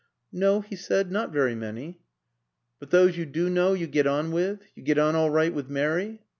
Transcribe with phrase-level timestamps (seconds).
[0.31, 2.01] "No," he said, "not very many."
[2.79, 4.63] "But those you do know you get on with?
[4.73, 6.23] You get on all right with Mary?"